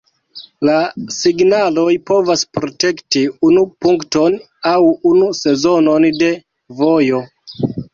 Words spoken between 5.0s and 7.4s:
unu sezonon de vojo.